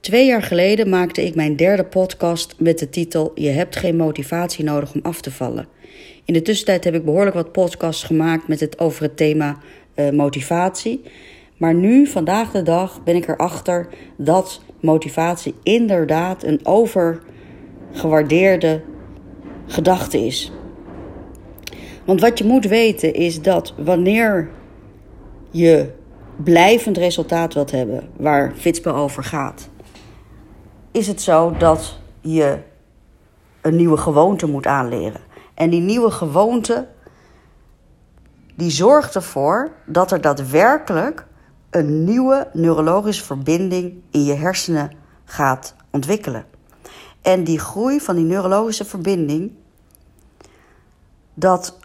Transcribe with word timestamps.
Twee 0.00 0.26
jaar 0.26 0.42
geleden 0.42 0.88
maakte 0.88 1.24
ik 1.24 1.34
mijn 1.34 1.56
derde 1.56 1.84
podcast 1.84 2.54
met 2.58 2.78
de 2.78 2.88
titel 2.88 3.32
Je 3.34 3.48
hebt 3.48 3.76
geen 3.76 3.96
motivatie 3.96 4.64
nodig 4.64 4.94
om 4.94 5.00
af 5.02 5.20
te 5.20 5.30
vallen. 5.30 5.66
In 6.24 6.34
de 6.34 6.42
tussentijd 6.42 6.84
heb 6.84 6.94
ik 6.94 7.04
behoorlijk 7.04 7.36
wat 7.36 7.52
podcasts 7.52 8.02
gemaakt 8.02 8.48
met 8.48 8.60
het, 8.60 8.78
over 8.78 9.02
het 9.02 9.16
thema 9.16 9.58
uh, 9.94 10.10
motivatie. 10.10 11.02
Maar 11.56 11.74
nu, 11.74 12.06
vandaag 12.06 12.50
de 12.50 12.62
dag, 12.62 13.02
ben 13.04 13.16
ik 13.16 13.28
erachter 13.28 13.88
dat 14.16 14.60
motivatie 14.80 15.54
inderdaad 15.62 16.42
een 16.42 16.60
overgewaardeerde 16.62 18.82
gedachte 19.66 20.18
is. 20.18 20.52
Want 22.04 22.20
wat 22.20 22.38
je 22.38 22.44
moet 22.44 22.66
weten 22.66 23.14
is 23.14 23.42
dat 23.42 23.74
wanneer 23.76 24.50
je 25.50 25.90
blijvend 26.44 26.96
resultaat 26.96 27.54
wilt 27.54 27.70
hebben, 27.70 28.08
waar 28.16 28.52
Fitspel 28.56 28.94
over 28.94 29.24
gaat, 29.24 29.70
is 30.90 31.06
het 31.06 31.22
zo 31.22 31.56
dat 31.56 31.98
je 32.20 32.58
een 33.60 33.76
nieuwe 33.76 33.96
gewoonte 33.96 34.46
moet 34.46 34.66
aanleren. 34.66 35.20
En 35.54 35.70
die 35.70 35.80
nieuwe 35.80 36.10
gewoonte, 36.10 36.88
die 38.54 38.70
zorgt 38.70 39.14
ervoor 39.14 39.70
dat 39.86 40.12
er 40.12 40.20
daadwerkelijk 40.20 41.26
een 41.70 42.04
nieuwe 42.04 42.48
neurologische 42.52 43.24
verbinding 43.24 44.02
in 44.10 44.24
je 44.24 44.34
hersenen 44.34 44.90
gaat 45.24 45.74
ontwikkelen. 45.90 46.44
En 47.22 47.44
die 47.44 47.58
groei 47.58 48.00
van 48.00 48.16
die 48.16 48.24
neurologische 48.24 48.84
verbinding, 48.84 49.52
dat 51.34 51.78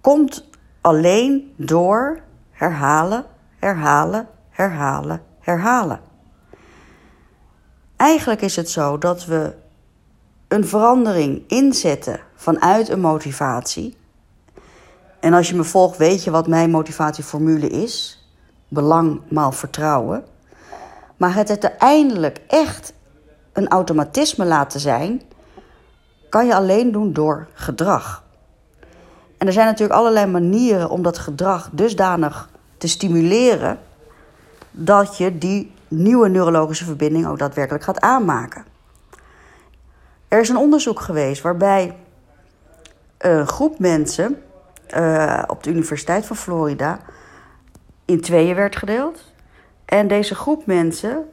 komt 0.00 0.48
alleen 0.80 1.52
door 1.56 2.20
herhalen, 2.50 3.24
herhalen, 3.58 4.28
herhalen, 4.50 5.22
herhalen. 5.40 6.00
Eigenlijk 7.96 8.42
is 8.42 8.56
het 8.56 8.70
zo 8.70 8.98
dat 8.98 9.24
we 9.24 9.54
een 10.48 10.66
verandering 10.66 11.42
inzetten 11.46 12.20
vanuit 12.34 12.88
een 12.88 13.00
motivatie. 13.00 13.96
En 15.20 15.32
als 15.32 15.48
je 15.48 15.56
me 15.56 15.64
volgt, 15.64 15.96
weet 15.96 16.24
je 16.24 16.30
wat 16.30 16.46
mijn 16.46 16.70
motivatieformule 16.70 17.68
is: 17.68 18.24
belang 18.68 19.20
maal 19.28 19.52
vertrouwen. 19.52 20.24
Maar 21.16 21.34
het 21.34 21.48
uiteindelijk 21.48 22.40
echt 22.48 22.92
een 23.52 23.68
automatisme 23.68 24.44
laten 24.44 24.80
zijn, 24.80 25.22
kan 26.28 26.46
je 26.46 26.54
alleen 26.54 26.92
doen 26.92 27.12
door 27.12 27.48
gedrag. 27.52 28.24
En 29.38 29.46
er 29.46 29.52
zijn 29.52 29.66
natuurlijk 29.66 29.98
allerlei 29.98 30.26
manieren 30.26 30.90
om 30.90 31.02
dat 31.02 31.18
gedrag 31.18 31.68
dusdanig 31.72 32.48
te 32.78 32.88
stimuleren 32.88 33.78
dat 34.70 35.16
je 35.16 35.38
die 35.38 35.72
nieuwe 35.88 36.28
neurologische 36.28 36.84
verbinding 36.84 37.26
ook 37.26 37.38
daadwerkelijk 37.38 37.84
gaat 37.84 38.00
aanmaken. 38.00 38.64
Er 40.28 40.40
is 40.40 40.48
een 40.48 40.56
onderzoek 40.56 41.00
geweest 41.00 41.42
waarbij 41.42 41.96
een 43.18 43.46
groep 43.46 43.78
mensen 43.78 44.42
uh, 44.96 45.42
op 45.46 45.62
de 45.62 45.70
Universiteit 45.70 46.26
van 46.26 46.36
Florida 46.36 46.98
in 48.04 48.20
tweeën 48.20 48.54
werd 48.54 48.76
gedeeld. 48.76 49.32
En 49.84 50.08
deze 50.08 50.34
groep 50.34 50.66
mensen, 50.66 51.28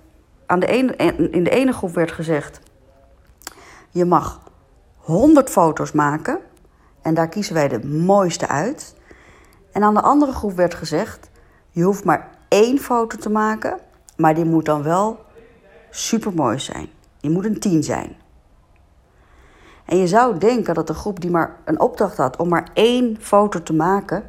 aan 0.46 0.60
de 0.60 0.68
ene, 0.68 0.96
in 1.32 1.44
de 1.44 1.50
ene 1.50 1.74
groep 1.74 1.94
werd 1.94 2.12
gezegd: 2.12 2.60
je 3.90 4.06
mag 4.06 4.42
100 4.98 5.50
foto's 5.50 5.92
maken 5.92 6.40
en 7.02 7.14
daar 7.14 7.30
kiezen 7.30 7.54
wij 7.54 7.68
de 7.68 7.86
mooiste 7.86 8.48
uit. 8.48 8.96
En 9.72 9.84
aan 9.84 9.94
de 9.94 10.02
andere 10.02 10.32
groep 10.32 10.56
werd 10.56 10.74
gezegd: 10.74 11.30
je 11.70 11.84
hoeft 11.84 12.04
maar 12.04 12.30
één 12.48 12.80
foto 12.80 13.18
te 13.18 13.30
maken, 13.30 13.80
maar 14.18 14.36
die 14.36 14.46
moet 14.46 14.66
dan 14.66 14.84
wel 14.84 15.20
super 15.90 16.34
mooi 16.34 16.60
zijn. 16.60 16.90
Die 17.20 17.32
moet 17.32 17.46
een 17.46 17.60
10 17.60 17.84
zijn. 17.84 18.16
En 19.86 19.98
je 19.98 20.08
zou 20.08 20.38
denken 20.38 20.74
dat 20.74 20.88
de 20.88 20.94
groep 20.94 21.22
die 21.22 21.32
maar 21.32 21.56
een 21.66 21.80
opdracht 21.80 22.18
had 22.18 22.38
om 22.38 22.50
maar 22.50 22.70
één 22.74 23.18
foto 23.20 23.64
te 23.64 23.74
maken, 23.74 24.24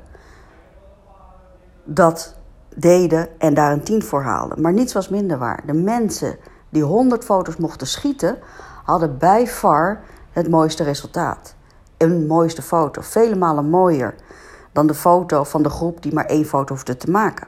dat 1.85 2.37
deden 2.77 3.29
en 3.39 3.55
daar 3.55 3.73
een 3.73 3.83
10 3.83 4.03
voor 4.03 4.23
haalden. 4.23 4.61
Maar 4.61 4.73
niets 4.73 4.93
was 4.93 5.09
minder 5.09 5.39
waar. 5.39 5.63
De 5.67 5.73
mensen 5.73 6.39
die 6.69 6.83
100 6.83 7.25
foto's 7.25 7.57
mochten 7.57 7.87
schieten, 7.87 8.39
hadden 8.85 9.19
bij 9.19 9.47
far 9.47 10.01
het 10.31 10.51
mooiste 10.51 10.83
resultaat. 10.83 11.55
Een 11.97 12.27
mooiste 12.27 12.63
foto, 12.63 13.01
vele 13.01 13.37
malen 13.37 13.69
mooier 13.69 14.15
dan 14.73 14.87
de 14.87 14.95
foto 14.95 15.45
van 15.45 15.63
de 15.63 15.71
groep 15.71 16.03
die 16.03 16.15
maar 16.15 16.27
één 16.27 16.45
foto 16.45 16.75
hoefde 16.75 16.97
te 16.97 17.11
maken. 17.11 17.47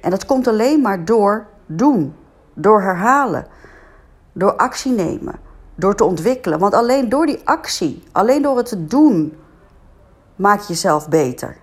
En 0.00 0.10
dat 0.10 0.26
komt 0.26 0.46
alleen 0.46 0.80
maar 0.80 1.04
door 1.04 1.46
doen, 1.66 2.14
door 2.54 2.82
herhalen, 2.82 3.46
door 4.32 4.56
actie 4.56 4.92
nemen, 4.92 5.34
door 5.74 5.94
te 5.94 6.04
ontwikkelen. 6.04 6.58
Want 6.58 6.74
alleen 6.74 7.08
door 7.08 7.26
die 7.26 7.40
actie, 7.44 8.02
alleen 8.12 8.42
door 8.42 8.56
het 8.56 8.66
te 8.66 8.86
doen, 8.86 9.36
maak 10.36 10.60
je 10.60 10.66
jezelf 10.66 11.08
beter. 11.08 11.56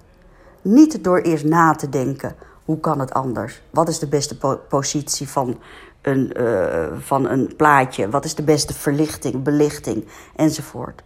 Niet 0.61 1.03
door 1.03 1.19
eerst 1.19 1.45
na 1.45 1.73
te 1.73 1.89
denken: 1.89 2.35
hoe 2.65 2.79
kan 2.79 2.99
het 2.99 3.13
anders? 3.13 3.61
Wat 3.69 3.87
is 3.87 3.99
de 3.99 4.07
beste 4.07 4.37
positie 4.69 5.29
van 5.29 5.59
een, 6.01 6.33
uh, 6.41 6.85
van 6.99 7.29
een 7.29 7.53
plaatje? 7.55 8.09
Wat 8.09 8.25
is 8.25 8.35
de 8.35 8.43
beste 8.43 8.73
verlichting, 8.73 9.43
belichting 9.43 10.07
enzovoort? 10.35 11.03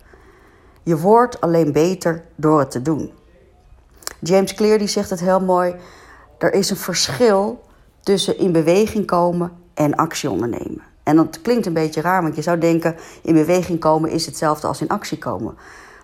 Je 0.84 0.98
wordt 0.98 1.42
alleen 1.42 1.72
beter 1.72 2.24
door 2.36 2.60
het 2.60 2.72
te 2.72 2.82
doen. 2.82 3.12
James 4.20 4.54
Clear 4.54 4.78
die 4.78 4.88
zegt 4.88 5.10
het 5.10 5.20
heel 5.20 5.40
mooi. 5.40 5.76
Er 6.42 6.54
is 6.54 6.70
een 6.70 6.78
verschil 6.78 7.64
tussen 8.00 8.38
in 8.38 8.52
beweging 8.52 9.06
komen 9.06 9.52
en 9.74 9.96
actie 9.96 10.30
ondernemen. 10.30 10.82
En 11.04 11.16
dat 11.16 11.42
klinkt 11.42 11.66
een 11.66 11.74
beetje 11.74 12.02
raar, 12.02 12.22
want 12.22 12.36
je 12.36 12.42
zou 12.42 12.58
denken: 12.58 12.96
in 13.22 13.34
beweging 13.34 13.80
komen 13.80 14.10
is 14.10 14.26
hetzelfde 14.26 14.68
als 14.68 14.82
in 14.82 14.88
actie 14.88 15.18
komen. 15.18 15.56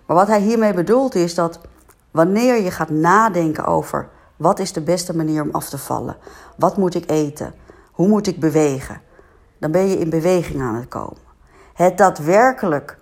Maar 0.06 0.16
wat 0.16 0.26
hij 0.26 0.40
hiermee 0.40 0.74
bedoelt 0.74 1.14
is 1.14 1.34
dat 1.34 1.60
wanneer 2.10 2.62
je 2.62 2.70
gaat 2.70 2.90
nadenken 2.90 3.64
over 3.64 4.08
wat 4.36 4.58
is 4.58 4.72
de 4.72 4.80
beste 4.80 5.16
manier 5.16 5.42
om 5.42 5.50
af 5.52 5.68
te 5.68 5.78
vallen, 5.78 6.16
wat 6.56 6.76
moet 6.76 6.94
ik 6.94 7.10
eten, 7.10 7.54
hoe 7.92 8.08
moet 8.08 8.26
ik 8.26 8.40
bewegen, 8.40 9.00
dan 9.58 9.70
ben 9.70 9.88
je 9.88 9.98
in 9.98 10.10
beweging 10.10 10.60
aan 10.60 10.74
het 10.74 10.88
komen. 10.88 11.22
Het 11.74 11.98
daadwerkelijk 11.98 12.98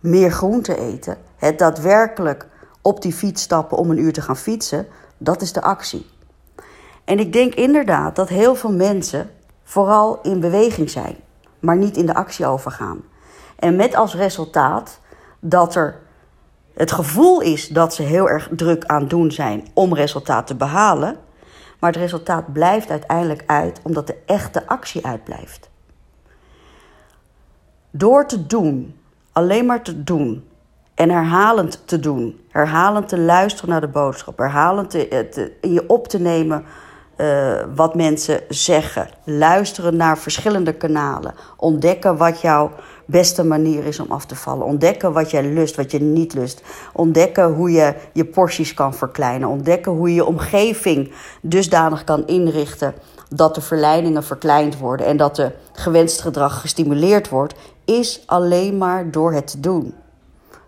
meer 0.00 0.30
groente 0.30 0.78
eten, 0.78 1.16
het 1.36 1.58
daadwerkelijk 1.58 2.46
op 2.82 3.02
die 3.02 3.12
fiets 3.12 3.42
stappen 3.42 3.76
om 3.76 3.90
een 3.90 3.98
uur 3.98 4.12
te 4.12 4.22
gaan 4.22 4.36
fietsen, 4.36 4.86
dat 5.18 5.42
is 5.42 5.52
de 5.52 5.62
actie. 5.62 6.11
En 7.04 7.18
ik 7.18 7.32
denk 7.32 7.54
inderdaad 7.54 8.16
dat 8.16 8.28
heel 8.28 8.54
veel 8.54 8.72
mensen 8.72 9.30
vooral 9.64 10.20
in 10.22 10.40
beweging 10.40 10.90
zijn, 10.90 11.16
maar 11.60 11.76
niet 11.76 11.96
in 11.96 12.06
de 12.06 12.14
actie 12.14 12.46
overgaan. 12.46 13.02
En 13.58 13.76
met 13.76 13.94
als 13.94 14.14
resultaat 14.14 15.00
dat 15.40 15.74
er 15.74 16.00
het 16.74 16.92
gevoel 16.92 17.40
is 17.40 17.68
dat 17.68 17.94
ze 17.94 18.02
heel 18.02 18.28
erg 18.28 18.48
druk 18.56 18.84
aan 18.84 19.00
het 19.00 19.10
doen 19.10 19.30
zijn 19.30 19.66
om 19.72 19.94
resultaat 19.94 20.46
te 20.46 20.54
behalen, 20.54 21.16
maar 21.78 21.90
het 21.92 22.00
resultaat 22.00 22.52
blijft 22.52 22.90
uiteindelijk 22.90 23.42
uit 23.46 23.80
omdat 23.82 24.06
de 24.06 24.16
echte 24.26 24.66
actie 24.66 25.06
uitblijft. 25.06 25.70
Door 27.90 28.26
te 28.26 28.46
doen, 28.46 29.00
alleen 29.32 29.66
maar 29.66 29.82
te 29.82 30.04
doen, 30.04 30.44
en 30.94 31.10
herhalend 31.10 31.82
te 31.84 32.00
doen. 32.00 32.40
Herhalend 32.48 33.08
te 33.08 33.18
luisteren 33.18 33.70
naar 33.70 33.80
de 33.80 33.88
boodschap. 33.88 34.38
Herhalend 34.38 34.90
te, 34.90 35.08
eh, 35.08 35.18
te, 35.18 35.52
in 35.60 35.72
je 35.72 35.88
op 35.88 36.08
te 36.08 36.18
nemen 36.18 36.64
uh, 37.22 37.60
wat 37.74 37.94
mensen 37.94 38.40
zeggen. 38.48 39.08
Luisteren 39.24 39.96
naar 39.96 40.18
verschillende 40.18 40.72
kanalen. 40.72 41.34
Ontdekken 41.56 42.16
wat 42.16 42.40
jouw 42.40 42.70
beste 43.06 43.44
manier 43.44 43.84
is 43.84 44.00
om 44.00 44.10
af 44.10 44.26
te 44.26 44.36
vallen. 44.36 44.66
Ontdekken 44.66 45.12
wat 45.12 45.30
jij 45.30 45.44
lust, 45.44 45.76
wat 45.76 45.90
je 45.90 46.00
niet 46.00 46.34
lust. 46.34 46.62
Ontdekken 46.92 47.52
hoe 47.52 47.70
je 47.70 47.94
je 48.12 48.24
porties 48.24 48.74
kan 48.74 48.94
verkleinen. 48.94 49.48
Ontdekken 49.48 49.92
hoe 49.92 50.08
je 50.08 50.14
je 50.14 50.24
omgeving 50.24 51.12
dusdanig 51.40 52.04
kan 52.04 52.26
inrichten 52.26 52.94
dat 53.28 53.54
de 53.54 53.60
verleidingen 53.60 54.24
verkleind 54.24 54.78
worden 54.78 55.06
en 55.06 55.16
dat 55.16 55.36
de 55.36 55.52
gewenst 55.72 56.20
gedrag 56.20 56.60
gestimuleerd 56.60 57.28
wordt, 57.28 57.54
is 57.84 58.22
alleen 58.26 58.78
maar 58.78 59.10
door 59.10 59.32
het 59.32 59.56
doen 59.58 59.94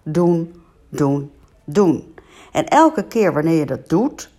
doen, 0.04 0.62
doen, 0.88 1.32
doen. 1.64 2.14
En 2.52 2.66
elke 2.68 3.04
keer 3.04 3.32
wanneer 3.32 3.58
je 3.58 3.66
dat 3.66 3.88
doet, 3.88 4.30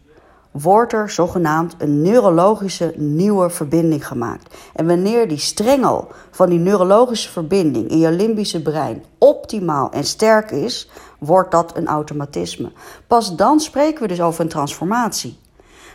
wordt 0.61 0.93
er 0.93 1.09
zogenaamd 1.09 1.75
een 1.77 2.01
neurologische 2.01 2.93
nieuwe 2.95 3.49
verbinding 3.49 4.07
gemaakt. 4.07 4.55
En 4.73 4.87
wanneer 4.87 5.27
die 5.27 5.37
strengel 5.37 6.07
van 6.31 6.49
die 6.49 6.59
neurologische 6.59 7.31
verbinding 7.31 7.89
in 7.89 7.99
je 7.99 8.11
limbische 8.11 8.61
brein 8.61 9.03
optimaal 9.17 9.91
en 9.91 10.03
sterk 10.03 10.51
is, 10.51 10.89
wordt 11.19 11.51
dat 11.51 11.77
een 11.77 11.87
automatisme. 11.87 12.71
Pas 13.07 13.35
dan 13.35 13.59
spreken 13.59 14.01
we 14.01 14.07
dus 14.07 14.21
over 14.21 14.41
een 14.41 14.49
transformatie. 14.49 15.37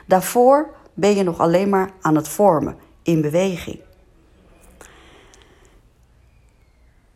Daarvoor 0.07 0.71
ben 0.95 1.17
je 1.17 1.23
nog 1.23 1.39
alleen 1.39 1.69
maar 1.69 1.91
aan 2.01 2.17
het 2.17 2.29
vormen, 2.29 2.77
in 3.03 3.21
beweging. 3.21 3.81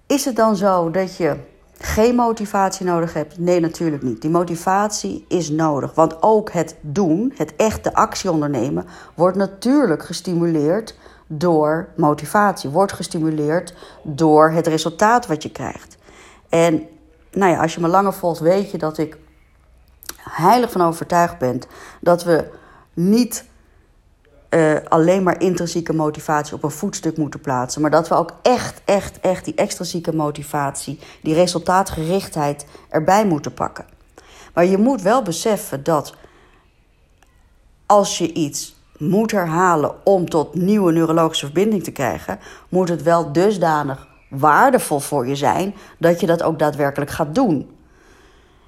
Is 0.07 0.25
het 0.25 0.37
dan 0.37 0.57
zo 0.57 0.91
dat 0.91 1.17
je 1.17 1.37
geen 1.85 2.15
motivatie 2.15 2.87
nodig 2.87 3.13
hebt? 3.13 3.39
Nee, 3.39 3.61
natuurlijk 3.61 4.03
niet. 4.03 4.21
Die 4.21 4.31
motivatie 4.31 5.25
is 5.29 5.51
nodig. 5.51 5.95
Want 5.95 6.23
ook 6.23 6.51
het 6.51 6.77
doen, 6.81 7.33
het 7.37 7.57
echte 7.57 7.95
actie 7.95 8.31
ondernemen, 8.31 8.87
wordt 9.15 9.37
natuurlijk 9.37 10.05
gestimuleerd 10.05 10.99
door 11.27 11.89
motivatie, 11.97 12.71
wordt 12.71 12.93
gestimuleerd 12.93 13.75
door 14.03 14.51
het 14.51 14.67
resultaat 14.67 15.27
wat 15.27 15.43
je 15.43 15.51
krijgt. 15.51 15.97
En 16.49 16.87
nou 17.33 17.53
ja, 17.53 17.61
als 17.63 17.75
je 17.75 17.81
me 17.81 17.89
langer 17.89 18.13
volgt, 18.13 18.41
weet 18.41 18.71
je 18.71 18.79
dat 18.79 18.99
ik 18.99 19.17
heilig 20.17 20.71
van 20.71 20.81
overtuigd 20.81 21.39
ben 21.39 21.61
dat 22.01 22.25
we 22.25 22.51
niet 22.95 23.45
uh, 24.55 24.77
alleen 24.89 25.23
maar 25.23 25.41
intrinsieke 25.41 25.93
motivatie 25.93 26.55
op 26.55 26.63
een 26.63 26.71
voetstuk 26.71 27.17
moeten 27.17 27.41
plaatsen. 27.41 27.81
Maar 27.81 27.91
dat 27.91 28.09
we 28.09 28.15
ook 28.15 28.33
echt, 28.43 28.81
echt, 28.85 29.21
echt 29.21 29.45
die 29.45 29.55
extrinsieke 29.55 30.15
motivatie, 30.15 30.99
die 31.23 31.35
resultaatgerichtheid 31.35 32.67
erbij 32.89 33.27
moeten 33.27 33.55
pakken. 33.55 33.85
Maar 34.55 34.65
je 34.65 34.79
moet 34.79 35.03
wel 35.03 35.23
beseffen 35.23 35.85
dat 35.85 36.15
als 37.87 38.19
je 38.19 38.33
iets 38.33 38.75
moet 38.99 39.31
herhalen 39.31 39.95
om 40.05 40.29
tot 40.29 40.55
nieuwe 40.55 40.93
neurologische 40.93 41.45
verbinding 41.45 41.85
te 41.85 41.93
krijgen, 41.93 42.39
moet 42.69 42.89
het 42.89 43.03
wel 43.03 43.33
dusdanig 43.33 44.07
waardevol 44.29 45.01
voor 45.01 45.27
je 45.27 45.37
zijn 45.37 45.75
dat 45.99 46.21
je 46.21 46.27
dat 46.27 46.43
ook 46.43 46.59
daadwerkelijk 46.59 47.11
gaat 47.11 47.35
doen. 47.35 47.74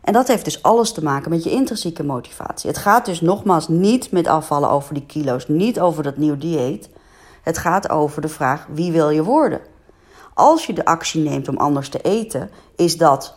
En 0.07 0.13
dat 0.13 0.29
heeft 0.29 0.45
dus 0.45 0.63
alles 0.63 0.93
te 0.93 1.03
maken 1.03 1.31
met 1.31 1.45
je 1.45 1.51
intrinsieke 1.51 2.05
motivatie. 2.05 2.71
Het 2.71 2.79
gaat 2.79 3.05
dus 3.05 3.21
nogmaals 3.21 3.69
niet 3.69 4.11
met 4.11 4.27
afvallen 4.27 4.71
over 4.71 4.95
die 4.95 5.07
kilo's, 5.07 5.49
niet 5.49 5.81
over 5.81 6.03
dat 6.03 6.17
nieuw 6.17 6.37
dieet. 6.37 6.89
Het 7.43 7.59
gaat 7.59 7.91
over 7.91 8.23
de 8.23 8.29
vraag: 8.29 8.67
wie 8.71 8.93
wil 8.93 9.11
je 9.11 9.23
worden? 9.23 9.61
Als 10.35 10.67
je 10.67 10.73
de 10.73 10.85
actie 10.85 11.23
neemt 11.23 11.49
om 11.49 11.57
anders 11.57 11.89
te 11.89 12.01
eten, 12.01 12.51
is 12.77 12.97
dat 12.97 13.35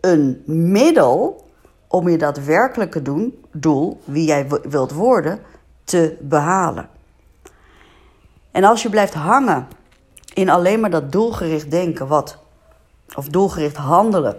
een 0.00 0.42
middel 0.46 1.44
om 1.88 2.08
je 2.08 2.18
daadwerkelijke 2.18 3.02
doel, 3.52 4.00
wie 4.04 4.24
jij 4.24 4.48
wilt 4.62 4.92
worden, 4.92 5.40
te 5.84 6.16
behalen. 6.20 6.88
En 8.50 8.64
als 8.64 8.82
je 8.82 8.90
blijft 8.90 9.14
hangen 9.14 9.68
in 10.34 10.50
alleen 10.50 10.80
maar 10.80 10.90
dat 10.90 11.12
doelgericht 11.12 11.70
denken, 11.70 12.06
wat, 12.06 12.38
of 13.14 13.28
doelgericht 13.28 13.76
handelen, 13.76 14.36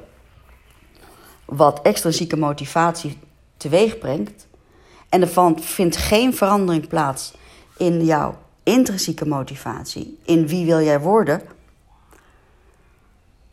wat 1.51 1.81
extrinsieke 1.81 2.37
motivatie 2.37 3.17
teweeg 3.57 3.97
brengt, 3.97 4.47
en 5.09 5.21
er 5.21 5.53
vindt 5.55 5.97
geen 5.97 6.35
verandering 6.35 6.87
plaats 6.87 7.33
in 7.77 8.05
jouw 8.05 8.37
intrinsieke 8.63 9.27
motivatie, 9.27 10.19
in 10.25 10.47
wie 10.47 10.65
wil 10.65 10.81
jij 10.81 10.99
worden, 10.99 11.41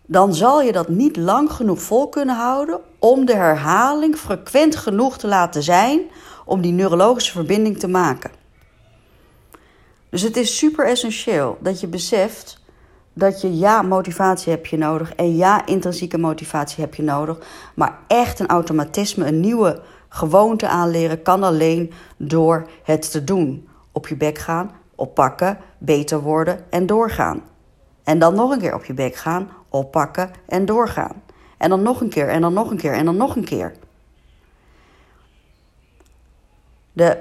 dan 0.06 0.34
zal 0.34 0.62
je 0.62 0.72
dat 0.72 0.88
niet 0.88 1.16
lang 1.16 1.52
genoeg 1.52 1.82
vol 1.82 2.08
kunnen 2.08 2.36
houden 2.36 2.80
om 2.98 3.24
de 3.24 3.34
herhaling 3.34 4.16
frequent 4.16 4.76
genoeg 4.76 5.18
te 5.18 5.26
laten 5.26 5.62
zijn 5.62 6.00
om 6.44 6.60
die 6.60 6.72
neurologische 6.72 7.32
verbinding 7.32 7.78
te 7.78 7.88
maken. 7.88 8.30
Dus 10.10 10.22
het 10.22 10.36
is 10.36 10.58
super 10.58 10.86
essentieel 10.86 11.58
dat 11.60 11.80
je 11.80 11.86
beseft 11.86 12.58
dat 13.18 13.40
je 13.40 13.58
ja, 13.58 13.82
motivatie 13.82 14.52
heb 14.52 14.66
je 14.66 14.78
nodig 14.78 15.14
en 15.14 15.36
ja, 15.36 15.66
intrinsieke 15.66 16.18
motivatie 16.18 16.80
heb 16.80 16.94
je 16.94 17.02
nodig, 17.02 17.38
maar 17.74 17.98
echt 18.06 18.38
een 18.40 18.46
automatisme, 18.46 19.26
een 19.26 19.40
nieuwe 19.40 19.80
gewoonte 20.08 20.68
aanleren 20.68 21.22
kan 21.22 21.42
alleen 21.42 21.92
door 22.16 22.68
het 22.82 23.10
te 23.10 23.24
doen. 23.24 23.68
Op 23.92 24.08
je 24.08 24.16
bek 24.16 24.38
gaan, 24.38 24.70
oppakken, 24.94 25.58
beter 25.78 26.20
worden 26.20 26.64
en 26.70 26.86
doorgaan. 26.86 27.42
En 28.04 28.18
dan 28.18 28.34
nog 28.34 28.50
een 28.50 28.58
keer 28.58 28.74
op 28.74 28.84
je 28.84 28.94
bek 28.94 29.14
gaan, 29.14 29.50
oppakken 29.68 30.30
en 30.46 30.64
doorgaan. 30.64 31.22
En 31.56 31.68
dan 31.68 31.82
nog 31.82 32.00
een 32.00 32.08
keer, 32.08 32.28
en 32.28 32.40
dan 32.40 32.52
nog 32.52 32.70
een 32.70 32.76
keer, 32.76 32.92
en 32.92 33.04
dan 33.04 33.16
nog 33.16 33.36
een 33.36 33.44
keer. 33.44 33.72
De 36.92 37.18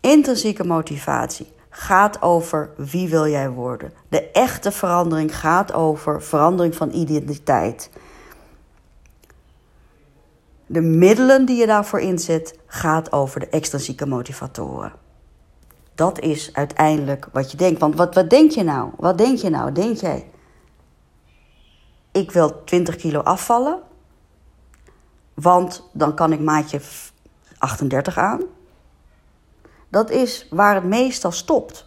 intrinsieke 0.00 0.64
motivatie 0.64 1.46
gaat 1.76 2.22
over 2.22 2.70
wie 2.76 3.08
wil 3.08 3.28
jij 3.28 3.50
worden. 3.50 3.92
De 4.08 4.30
echte 4.30 4.72
verandering 4.72 5.38
gaat 5.38 5.72
over 5.72 6.22
verandering 6.22 6.74
van 6.74 6.92
identiteit. 6.92 7.90
De 10.66 10.80
middelen 10.80 11.44
die 11.44 11.56
je 11.56 11.66
daarvoor 11.66 12.00
inzet, 12.00 12.58
gaat 12.66 13.12
over 13.12 13.40
de 13.40 13.48
extrinsieke 13.48 14.06
motivatoren. 14.06 14.92
Dat 15.94 16.20
is 16.20 16.52
uiteindelijk 16.52 17.28
wat 17.32 17.50
je 17.50 17.56
denkt. 17.56 17.80
Want 17.80 17.96
wat, 17.96 18.14
wat 18.14 18.30
denk 18.30 18.50
je 18.50 18.62
nou? 18.62 18.90
Wat 18.96 19.18
denk 19.18 19.38
je 19.38 19.50
nou? 19.50 19.72
Denk 19.72 19.96
jij, 19.96 20.30
ik 22.12 22.30
wil 22.30 22.64
20 22.64 22.96
kilo 22.96 23.20
afvallen, 23.20 23.80
want 25.34 25.88
dan 25.92 26.14
kan 26.14 26.32
ik 26.32 26.40
maatje 26.40 26.80
38 27.58 28.18
aan. 28.18 28.42
Dat 29.94 30.10
is 30.10 30.46
waar 30.50 30.74
het 30.74 30.84
meestal 30.84 31.32
stopt. 31.32 31.86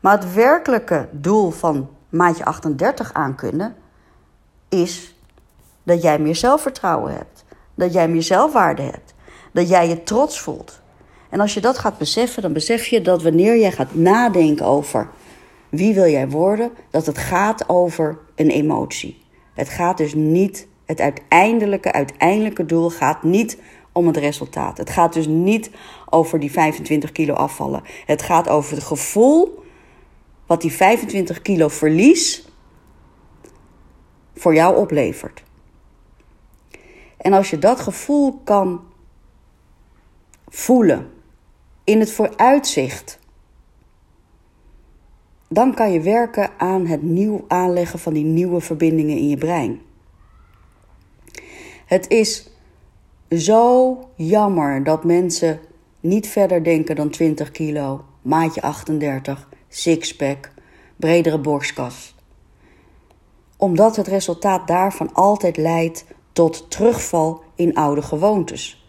Maar 0.00 0.12
het 0.12 0.34
werkelijke 0.34 1.08
doel 1.10 1.50
van 1.50 1.88
maatje 2.08 2.44
38 2.44 3.12
aankunnen 3.12 3.74
is 4.68 5.14
dat 5.82 6.02
jij 6.02 6.18
meer 6.18 6.36
zelfvertrouwen 6.36 7.12
hebt, 7.12 7.44
dat 7.74 7.92
jij 7.92 8.08
meer 8.08 8.22
zelfwaarde 8.22 8.82
hebt, 8.82 9.14
dat 9.52 9.68
jij 9.68 9.88
je 9.88 10.02
trots 10.02 10.40
voelt. 10.40 10.80
En 11.28 11.40
als 11.40 11.54
je 11.54 11.60
dat 11.60 11.78
gaat 11.78 11.98
beseffen, 11.98 12.42
dan 12.42 12.52
besef 12.52 12.86
je 12.86 13.02
dat 13.02 13.22
wanneer 13.22 13.58
jij 13.58 13.72
gaat 13.72 13.94
nadenken 13.94 14.66
over 14.66 15.08
wie 15.68 15.94
wil 15.94 16.08
jij 16.08 16.28
worden, 16.28 16.70
dat 16.90 17.06
het 17.06 17.18
gaat 17.18 17.68
over 17.68 18.18
een 18.34 18.50
emotie. 18.50 19.22
Het 19.54 19.68
gaat 19.68 19.96
dus 19.96 20.14
niet, 20.14 20.66
het 20.84 21.00
uiteindelijke, 21.00 21.92
uiteindelijke 21.92 22.66
doel 22.66 22.90
gaat 22.90 23.22
niet 23.22 23.58
om 23.92 24.06
het 24.06 24.16
resultaat. 24.16 24.78
Het 24.78 24.90
gaat 24.90 25.12
dus 25.12 25.26
niet 25.26 25.70
over 26.10 26.38
die 26.40 26.50
25 26.50 27.12
kilo 27.12 27.34
afvallen. 27.34 27.82
Het 28.06 28.22
gaat 28.22 28.48
over 28.48 28.74
het 28.74 28.84
gevoel 28.84 29.64
wat 30.46 30.60
die 30.60 30.72
25 30.72 31.42
kilo 31.42 31.68
verlies 31.68 32.48
voor 34.34 34.54
jou 34.54 34.76
oplevert. 34.76 35.42
En 37.16 37.32
als 37.32 37.50
je 37.50 37.58
dat 37.58 37.80
gevoel 37.80 38.40
kan 38.44 38.80
voelen 40.48 41.10
in 41.84 42.00
het 42.00 42.12
vooruitzicht, 42.12 43.18
dan 45.48 45.74
kan 45.74 45.92
je 45.92 46.00
werken 46.00 46.50
aan 46.56 46.86
het 46.86 47.02
nieuw 47.02 47.44
aanleggen 47.48 47.98
van 47.98 48.12
die 48.12 48.24
nieuwe 48.24 48.60
verbindingen 48.60 49.16
in 49.16 49.28
je 49.28 49.36
brein. 49.36 49.80
Het 51.86 52.08
is 52.08 52.51
zo 53.38 53.98
jammer 54.16 54.84
dat 54.84 55.04
mensen 55.04 55.60
niet 56.00 56.26
verder 56.28 56.64
denken 56.64 56.96
dan 56.96 57.10
20 57.10 57.50
kilo, 57.50 58.04
maatje 58.22 58.62
38, 58.62 59.48
sixpack, 59.68 60.50
bredere 60.96 61.38
borstkas. 61.38 62.14
Omdat 63.56 63.96
het 63.96 64.06
resultaat 64.06 64.66
daarvan 64.66 65.12
altijd 65.12 65.56
leidt 65.56 66.04
tot 66.32 66.70
terugval 66.70 67.42
in 67.54 67.74
oude 67.74 68.02
gewoontes. 68.02 68.86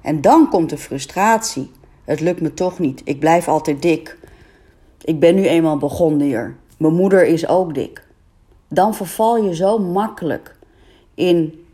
En 0.00 0.20
dan 0.20 0.48
komt 0.48 0.70
de 0.70 0.78
frustratie. 0.78 1.70
Het 2.04 2.20
lukt 2.20 2.40
me 2.40 2.54
toch 2.54 2.78
niet. 2.78 3.00
Ik 3.04 3.18
blijf 3.18 3.48
altijd 3.48 3.82
dik. 3.82 4.18
Ik 5.04 5.20
ben 5.20 5.34
nu 5.34 5.46
eenmaal 5.46 5.78
begonnen 5.78 6.26
hier. 6.26 6.56
Mijn 6.78 6.94
moeder 6.94 7.26
is 7.26 7.48
ook 7.48 7.74
dik. 7.74 8.06
Dan 8.68 8.94
verval 8.94 9.36
je 9.36 9.54
zo 9.54 9.78
makkelijk 9.78 10.56
in 11.14 11.66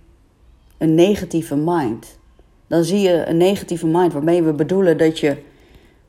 een 0.85 0.95
negatieve 0.95 1.57
mind. 1.57 2.19
Dan 2.67 2.85
zie 2.85 3.01
je 3.01 3.27
een 3.27 3.37
negatieve 3.37 3.87
mind 3.87 4.13
waarmee 4.13 4.43
we 4.43 4.53
bedoelen 4.53 4.99
dat 4.99 5.19
je 5.19 5.43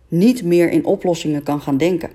niet 0.07 0.43
meer 0.43 0.71
in 0.71 0.85
oplossingen 0.85 1.43
kan 1.43 1.61
gaan 1.61 1.77
denken. 1.77 2.11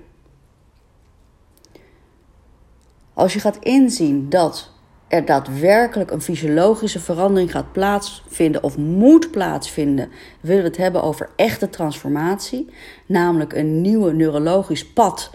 Als 3.13 3.33
je 3.33 3.39
gaat 3.39 3.57
inzien 3.59 4.29
dat 4.29 4.71
er 5.07 5.25
daadwerkelijk 5.25 6.11
een 6.11 6.21
fysiologische 6.21 6.99
verandering 6.99 7.51
gaat 7.51 7.71
plaatsvinden 7.71 8.63
of 8.63 8.77
moet 8.77 9.31
plaatsvinden, 9.31 10.09
willen 10.41 10.63
we 10.63 10.69
het 10.69 10.77
hebben 10.77 11.03
over 11.03 11.29
echte 11.35 11.69
transformatie, 11.69 12.69
namelijk 13.05 13.53
een 13.53 13.81
nieuwe 13.81 14.13
neurologisch 14.13 14.87
pad 14.87 15.31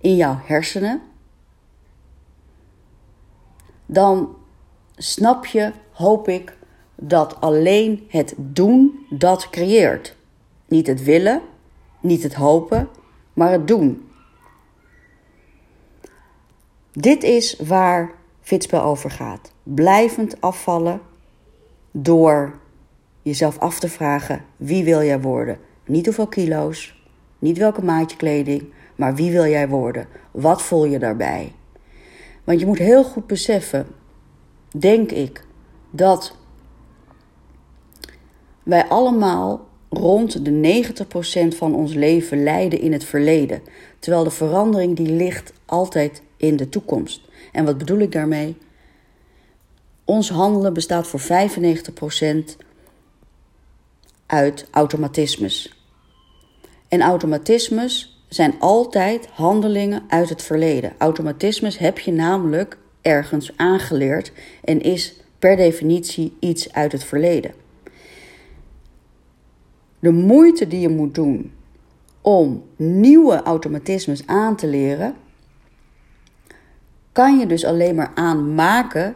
in 0.00 0.16
jouw 0.16 0.40
hersenen, 0.44 1.02
dan 3.86 4.36
snap 4.96 5.46
je, 5.46 5.72
hoop 5.94 6.28
ik, 6.28 6.56
dat 6.94 7.40
alleen 7.40 8.06
het 8.08 8.34
doen 8.36 9.06
dat 9.10 9.50
creëert. 9.50 10.16
Niet 10.68 10.86
het 10.86 11.02
willen, 11.02 11.42
niet 12.00 12.22
het 12.22 12.34
hopen, 12.34 12.88
maar 13.32 13.52
het 13.52 13.68
doen. 13.68 14.08
Dit 16.92 17.22
is 17.22 17.56
waar 17.56 18.12
fitspel 18.40 18.82
over 18.82 19.10
gaat. 19.10 19.52
Blijvend 19.62 20.40
afvallen 20.40 21.00
door 21.90 22.58
jezelf 23.22 23.58
af 23.58 23.78
te 23.78 23.88
vragen: 23.88 24.44
wie 24.56 24.84
wil 24.84 25.02
jij 25.02 25.20
worden? 25.20 25.58
Niet 25.86 26.04
hoeveel 26.04 26.26
kilo's, 26.26 27.02
niet 27.38 27.58
welke 27.58 27.84
maatje 27.84 28.16
kleding, 28.16 28.72
maar 28.96 29.14
wie 29.14 29.32
wil 29.32 29.46
jij 29.46 29.68
worden? 29.68 30.06
Wat 30.30 30.62
voel 30.62 30.84
je 30.84 30.98
daarbij? 30.98 31.52
Want 32.44 32.60
je 32.60 32.66
moet 32.66 32.78
heel 32.78 33.04
goed 33.04 33.26
beseffen, 33.26 33.86
denk 34.76 35.10
ik, 35.10 35.44
dat 35.96 36.36
wij 38.62 38.88
allemaal 38.88 39.68
rond 39.88 40.44
de 40.44 40.82
90% 41.54 41.56
van 41.56 41.74
ons 41.74 41.94
leven 41.94 42.42
leiden 42.42 42.80
in 42.80 42.92
het 42.92 43.04
verleden, 43.04 43.62
terwijl 43.98 44.24
de 44.24 44.30
verandering 44.30 44.96
die 44.96 45.08
ligt 45.08 45.52
altijd 45.64 46.22
in 46.36 46.56
de 46.56 46.68
toekomst. 46.68 47.20
En 47.52 47.64
wat 47.64 47.78
bedoel 47.78 47.98
ik 47.98 48.12
daarmee? 48.12 48.56
Ons 50.04 50.30
handelen 50.30 50.72
bestaat 50.72 51.06
voor 51.06 51.20
95% 51.20 51.24
uit 54.26 54.66
automatismes. 54.70 55.84
En 56.88 57.00
automatismes 57.00 58.24
zijn 58.28 58.54
altijd 58.58 59.26
handelingen 59.26 60.02
uit 60.08 60.28
het 60.28 60.42
verleden. 60.42 60.92
Automatismes 60.98 61.78
heb 61.78 61.98
je 61.98 62.12
namelijk 62.12 62.78
ergens 63.02 63.52
aangeleerd 63.56 64.32
en 64.64 64.80
is 64.80 65.23
per 65.44 65.56
definitie 65.56 66.36
iets 66.38 66.72
uit 66.72 66.92
het 66.92 67.04
verleden. 67.04 67.54
De 69.98 70.10
moeite 70.10 70.68
die 70.68 70.80
je 70.80 70.88
moet 70.88 71.14
doen 71.14 71.52
om 72.20 72.64
nieuwe 72.76 73.42
automatismes 73.42 74.26
aan 74.26 74.56
te 74.56 74.66
leren, 74.66 75.14
kan 77.12 77.38
je 77.38 77.46
dus 77.46 77.64
alleen 77.64 77.94
maar 77.94 78.12
aanmaken 78.14 79.14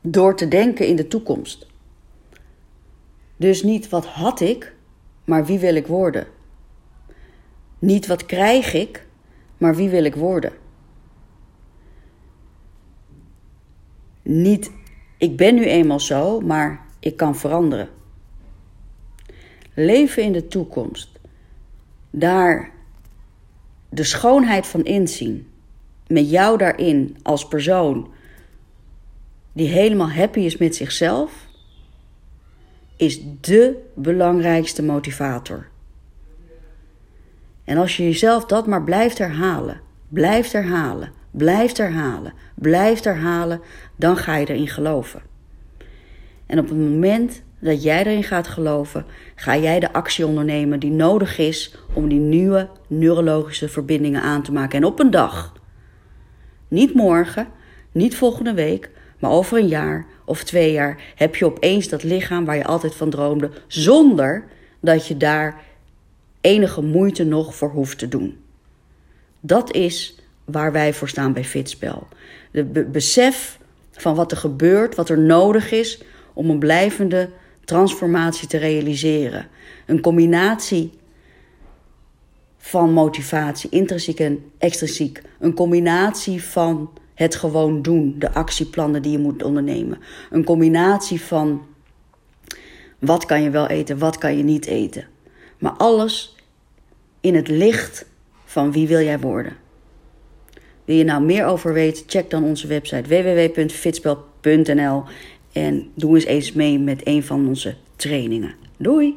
door 0.00 0.36
te 0.36 0.48
denken 0.48 0.86
in 0.86 0.96
de 0.96 1.08
toekomst. 1.08 1.66
Dus 3.36 3.62
niet 3.62 3.88
wat 3.88 4.06
had 4.06 4.40
ik, 4.40 4.74
maar 5.24 5.44
wie 5.44 5.58
wil 5.58 5.74
ik 5.74 5.86
worden? 5.86 6.26
Niet 7.78 8.06
wat 8.06 8.26
krijg 8.26 8.74
ik, 8.74 9.06
maar 9.58 9.74
wie 9.74 9.88
wil 9.88 10.04
ik 10.04 10.14
worden? 10.14 10.59
Niet 14.30 14.70
ik 15.18 15.36
ben 15.36 15.54
nu 15.54 15.64
eenmaal 15.64 16.00
zo, 16.00 16.40
maar 16.40 16.86
ik 17.00 17.16
kan 17.16 17.36
veranderen. 17.36 17.88
Leven 19.74 20.22
in 20.22 20.32
de 20.32 20.46
toekomst. 20.46 21.18
Daar 22.10 22.70
de 23.88 24.04
schoonheid 24.04 24.66
van 24.66 24.84
inzien. 24.84 25.48
Met 26.06 26.30
jou 26.30 26.58
daarin 26.58 27.16
als 27.22 27.48
persoon 27.48 28.10
die 29.52 29.68
helemaal 29.68 30.10
happy 30.10 30.40
is 30.40 30.56
met 30.56 30.76
zichzelf, 30.76 31.46
is 32.96 33.20
de 33.40 33.82
belangrijkste 33.94 34.82
motivator. 34.82 35.68
En 37.64 37.76
als 37.76 37.96
je 37.96 38.02
jezelf 38.02 38.44
dat 38.44 38.66
maar 38.66 38.84
blijft 38.84 39.18
herhalen, 39.18 39.80
blijft 40.08 40.52
herhalen, 40.52 41.12
blijft 41.30 41.78
herhalen, 41.78 42.32
blijft 42.54 43.04
herhalen, 43.04 43.60
dan 43.96 44.16
ga 44.16 44.36
je 44.36 44.48
erin 44.48 44.68
geloven. 44.68 45.22
En 46.46 46.58
op 46.58 46.68
het 46.68 46.78
moment 46.78 47.42
dat 47.58 47.82
jij 47.82 48.04
erin 48.04 48.24
gaat 48.24 48.48
geloven, 48.48 49.04
ga 49.34 49.56
jij 49.56 49.80
de 49.80 49.92
actie 49.92 50.26
ondernemen 50.26 50.80
die 50.80 50.90
nodig 50.90 51.38
is 51.38 51.76
om 51.92 52.08
die 52.08 52.18
nieuwe 52.18 52.68
neurologische 52.86 53.68
verbindingen 53.68 54.22
aan 54.22 54.42
te 54.42 54.52
maken. 54.52 54.78
En 54.78 54.84
op 54.84 55.00
een 55.00 55.10
dag, 55.10 55.52
niet 56.68 56.94
morgen, 56.94 57.46
niet 57.92 58.16
volgende 58.16 58.54
week, 58.54 58.90
maar 59.18 59.30
over 59.30 59.58
een 59.58 59.68
jaar 59.68 60.06
of 60.24 60.44
twee 60.44 60.72
jaar 60.72 61.00
heb 61.14 61.36
je 61.36 61.44
opeens 61.44 61.88
dat 61.88 62.02
lichaam 62.02 62.44
waar 62.44 62.56
je 62.56 62.64
altijd 62.64 62.94
van 62.94 63.10
droomde, 63.10 63.50
zonder 63.66 64.44
dat 64.80 65.06
je 65.06 65.16
daar 65.16 65.62
enige 66.40 66.82
moeite 66.82 67.24
nog 67.24 67.54
voor 67.54 67.70
hoeft 67.70 67.98
te 67.98 68.08
doen. 68.08 68.38
Dat 69.40 69.74
is 69.74 70.19
waar 70.44 70.72
wij 70.72 70.94
voor 70.94 71.08
staan 71.08 71.32
bij 71.32 71.44
Fitspel. 71.44 72.08
De 72.50 72.84
besef 72.92 73.58
van 73.92 74.14
wat 74.14 74.30
er 74.30 74.36
gebeurt, 74.36 74.94
wat 74.94 75.08
er 75.08 75.18
nodig 75.18 75.72
is 75.72 76.02
om 76.32 76.50
een 76.50 76.58
blijvende 76.58 77.30
transformatie 77.64 78.48
te 78.48 78.58
realiseren. 78.58 79.48
Een 79.86 80.00
combinatie 80.00 80.90
van 82.58 82.92
motivatie, 82.92 83.70
intrinsiek 83.70 84.20
en 84.20 84.50
extrinsiek. 84.58 85.22
Een 85.38 85.54
combinatie 85.54 86.42
van 86.42 86.90
het 87.14 87.34
gewoon 87.34 87.82
doen, 87.82 88.14
de 88.18 88.32
actieplannen 88.32 89.02
die 89.02 89.12
je 89.12 89.18
moet 89.18 89.42
ondernemen. 89.42 89.98
Een 90.30 90.44
combinatie 90.44 91.20
van 91.20 91.66
wat 92.98 93.24
kan 93.24 93.42
je 93.42 93.50
wel 93.50 93.66
eten, 93.66 93.98
wat 93.98 94.18
kan 94.18 94.36
je 94.36 94.42
niet 94.42 94.66
eten. 94.66 95.06
Maar 95.58 95.72
alles 95.72 96.36
in 97.20 97.34
het 97.34 97.48
licht 97.48 98.06
van 98.44 98.72
wie 98.72 98.88
wil 98.88 99.00
jij 99.00 99.20
worden. 99.20 99.56
Wil 100.84 100.96
je 100.96 101.04
nou 101.04 101.22
meer 101.22 101.46
over 101.46 101.72
weten, 101.72 102.04
check 102.06 102.30
dan 102.30 102.44
onze 102.44 102.66
website 102.66 103.08
www.fitspel.nl 103.08 105.02
en 105.52 105.90
doe 105.94 106.14
eens 106.14 106.24
eens 106.24 106.52
mee 106.52 106.78
met 106.78 107.00
een 107.04 107.22
van 107.22 107.48
onze 107.48 107.74
trainingen. 107.96 108.54
Doei! 108.76 109.16